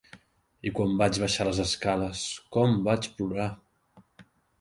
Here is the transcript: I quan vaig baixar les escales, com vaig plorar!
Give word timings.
I 0.69 0.71
quan 0.77 0.93
vaig 1.01 1.19
baixar 1.23 1.45
les 1.47 1.59
escales, 1.63 2.23
com 2.57 2.73
vaig 2.89 3.11
plorar! 3.21 3.47